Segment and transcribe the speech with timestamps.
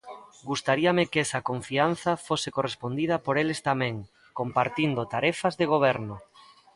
[0.49, 3.95] Gustaríame que esa confianza fose correspondida por eles tamén,
[4.39, 6.15] compartindo tarefas de goberno.